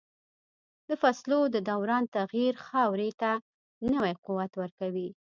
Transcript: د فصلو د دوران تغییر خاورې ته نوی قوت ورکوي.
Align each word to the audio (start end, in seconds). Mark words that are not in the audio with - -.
د 0.87 0.89
فصلو 1.01 1.39
د 1.55 1.57
دوران 1.69 2.03
تغییر 2.17 2.53
خاورې 2.67 3.09
ته 3.21 3.31
نوی 3.93 4.13
قوت 4.25 4.51
ورکوي. 4.61 5.09